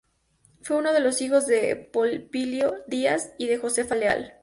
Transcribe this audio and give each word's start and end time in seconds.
Fue 0.63 0.77
uno 0.77 0.93
de 0.93 0.99
los 0.99 1.21
hijos 1.21 1.45
de 1.45 1.75
Pompilio 1.75 2.73
Díaz 2.87 3.33
y 3.37 3.45
de 3.45 3.57
Josefa 3.59 3.93
Leal. 3.93 4.33